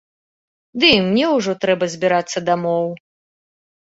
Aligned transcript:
Ды 0.83 0.87
і 0.95 1.03
мне 1.09 1.25
ўжо 1.35 1.55
трэба 1.65 1.91
збірацца 1.97 2.45
дамоў. 2.49 2.85